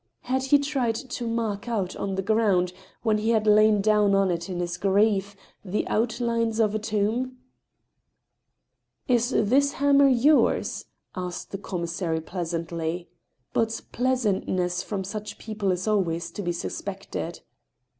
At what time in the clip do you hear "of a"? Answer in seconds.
6.59-6.79